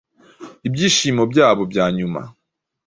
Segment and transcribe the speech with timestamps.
[0.67, 2.21] ibyishimo byabo bya nyuma,